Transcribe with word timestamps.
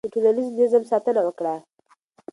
د 0.03 0.07
ټولنیز 0.13 0.47
نظم 0.59 0.83
ساتنه 0.91 1.21
وکړه. 1.23 1.55